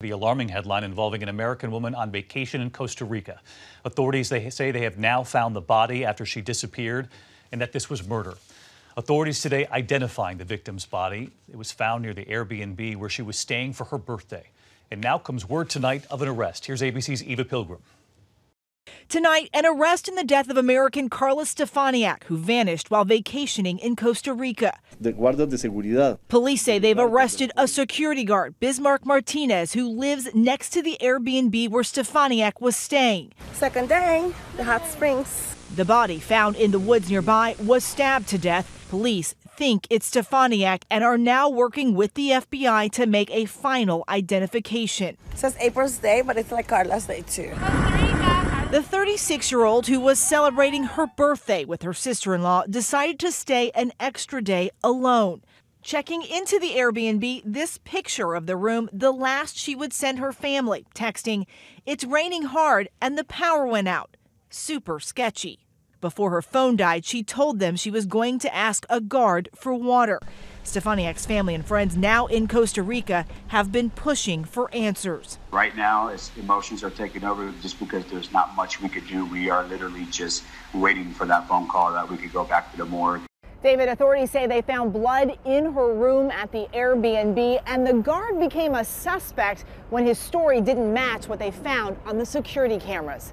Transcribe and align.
The 0.00 0.10
alarming 0.10 0.50
headline 0.50 0.84
involving 0.84 1.22
an 1.22 1.30
American 1.30 1.70
woman 1.70 1.94
on 1.94 2.10
vacation 2.10 2.60
in 2.60 2.68
Costa 2.68 3.06
Rica. 3.06 3.40
Authorities 3.82 4.28
they 4.28 4.50
say 4.50 4.70
they 4.70 4.82
have 4.82 4.98
now 4.98 5.24
found 5.24 5.56
the 5.56 5.62
body 5.62 6.04
after 6.04 6.26
she 6.26 6.42
disappeared 6.42 7.08
and 7.50 7.62
that 7.62 7.72
this 7.72 7.88
was 7.88 8.06
murder. 8.06 8.34
Authorities 8.98 9.40
today 9.40 9.66
identifying 9.72 10.36
the 10.36 10.44
victim's 10.44 10.84
body. 10.84 11.30
It 11.50 11.56
was 11.56 11.72
found 11.72 12.02
near 12.02 12.12
the 12.12 12.26
Airbnb 12.26 12.96
where 12.96 13.08
she 13.08 13.22
was 13.22 13.38
staying 13.38 13.72
for 13.72 13.84
her 13.84 13.96
birthday. 13.96 14.50
And 14.90 15.00
now 15.00 15.16
comes 15.16 15.48
word 15.48 15.70
tonight 15.70 16.04
of 16.10 16.20
an 16.20 16.28
arrest. 16.28 16.66
Here's 16.66 16.82
ABC's 16.82 17.24
Eva 17.24 17.46
Pilgrim. 17.46 17.80
Tonight, 19.08 19.50
an 19.54 19.64
arrest 19.64 20.08
in 20.08 20.16
the 20.16 20.24
death 20.24 20.50
of 20.50 20.56
American 20.56 21.08
Carla 21.08 21.44
Stefaniak, 21.44 22.24
who 22.24 22.36
vanished 22.36 22.90
while 22.90 23.04
vacationing 23.04 23.78
in 23.78 23.94
Costa 23.94 24.34
Rica. 24.34 24.78
De 25.00 25.12
guardas 25.12 25.48
de 25.48 25.56
seguridad. 25.56 26.18
Police 26.28 26.62
say 26.62 26.78
they've 26.78 26.98
arrested 26.98 27.52
a 27.56 27.68
security 27.68 28.24
guard, 28.24 28.58
Bismarck 28.58 29.06
Martinez, 29.06 29.74
who 29.74 29.88
lives 29.88 30.28
next 30.34 30.70
to 30.70 30.82
the 30.82 30.96
Airbnb 31.00 31.70
where 31.70 31.84
Stefaniak 31.84 32.60
was 32.60 32.76
staying. 32.76 33.32
Second 33.52 33.88
day, 33.88 34.32
the 34.56 34.64
hot 34.64 34.86
springs. 34.86 35.54
The 35.76 35.84
body 35.84 36.18
found 36.18 36.56
in 36.56 36.70
the 36.70 36.78
woods 36.78 37.10
nearby 37.10 37.54
was 37.62 37.84
stabbed 37.84 38.28
to 38.28 38.38
death. 38.38 38.86
Police 38.88 39.34
think 39.56 39.86
it's 39.88 40.10
Stefaniak 40.10 40.82
and 40.90 41.02
are 41.02 41.18
now 41.18 41.48
working 41.48 41.94
with 41.94 42.14
the 42.14 42.30
FBI 42.30 42.90
to 42.92 43.06
make 43.06 43.30
a 43.30 43.46
final 43.46 44.04
identification. 44.08 45.16
It 45.32 45.38
says 45.38 45.56
April's 45.60 45.98
day, 45.98 46.22
but 46.22 46.36
it's 46.36 46.52
like 46.52 46.68
Carla's 46.68 47.06
day 47.06 47.22
too. 47.22 47.52
The 48.72 48.82
36 48.82 49.52
year 49.52 49.64
old 49.64 49.86
who 49.86 50.00
was 50.00 50.18
celebrating 50.18 50.82
her 50.82 51.06
birthday 51.06 51.64
with 51.64 51.82
her 51.82 51.94
sister 51.94 52.34
in 52.34 52.42
law 52.42 52.64
decided 52.68 53.20
to 53.20 53.30
stay 53.30 53.70
an 53.76 53.92
extra 54.00 54.42
day 54.42 54.70
alone. 54.82 55.42
Checking 55.82 56.22
into 56.22 56.58
the 56.58 56.72
Airbnb, 56.72 57.42
this 57.44 57.78
picture 57.84 58.34
of 58.34 58.46
the 58.46 58.56
room, 58.56 58.90
the 58.92 59.12
last 59.12 59.56
she 59.56 59.76
would 59.76 59.92
send 59.92 60.18
her 60.18 60.32
family, 60.32 60.84
texting, 60.96 61.46
It's 61.86 62.02
raining 62.02 62.42
hard 62.42 62.88
and 63.00 63.16
the 63.16 63.22
power 63.22 63.68
went 63.68 63.86
out. 63.86 64.16
Super 64.50 64.98
sketchy. 64.98 65.60
Before 66.00 66.30
her 66.30 66.42
phone 66.42 66.76
died, 66.76 67.04
she 67.04 67.22
told 67.22 67.58
them 67.58 67.74
she 67.74 67.90
was 67.90 68.04
going 68.04 68.38
to 68.40 68.54
ask 68.54 68.84
a 68.90 69.00
guard 69.00 69.48
for 69.54 69.74
water. 69.74 70.20
Stefaniak's 70.62 71.24
family 71.24 71.54
and 71.54 71.64
friends 71.64 71.96
now 71.96 72.26
in 72.26 72.48
Costa 72.48 72.82
Rica 72.82 73.24
have 73.48 73.72
been 73.72 73.88
pushing 73.88 74.44
for 74.44 74.72
answers. 74.74 75.38
Right 75.52 75.74
now, 75.76 76.08
as 76.08 76.30
emotions 76.36 76.82
are 76.84 76.90
taking 76.90 77.24
over 77.24 77.52
just 77.62 77.78
because 77.78 78.04
there's 78.06 78.32
not 78.32 78.54
much 78.56 78.82
we 78.82 78.88
could 78.88 79.06
do. 79.06 79.24
We 79.26 79.48
are 79.48 79.64
literally 79.64 80.06
just 80.06 80.42
waiting 80.74 81.12
for 81.12 81.24
that 81.26 81.48
phone 81.48 81.68
call 81.68 81.92
that 81.92 82.10
we 82.10 82.16
could 82.16 82.32
go 82.32 82.44
back 82.44 82.72
to 82.72 82.76
the 82.76 82.84
morgue. 82.84 83.22
David, 83.62 83.88
authorities 83.88 84.30
say 84.30 84.46
they 84.46 84.60
found 84.62 84.92
blood 84.92 85.38
in 85.44 85.72
her 85.72 85.94
room 85.94 86.30
at 86.30 86.52
the 86.52 86.68
Airbnb, 86.74 87.62
and 87.66 87.86
the 87.86 87.94
guard 87.94 88.38
became 88.38 88.74
a 88.74 88.84
suspect 88.84 89.64
when 89.90 90.04
his 90.04 90.18
story 90.18 90.60
didn't 90.60 90.92
match 90.92 91.26
what 91.26 91.38
they 91.38 91.50
found 91.50 91.96
on 92.04 92.18
the 92.18 92.26
security 92.26 92.78
cameras. 92.78 93.32